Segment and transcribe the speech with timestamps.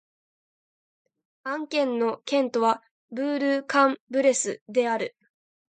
[1.43, 5.15] アン県の県都はブール＝カン＝ブレスである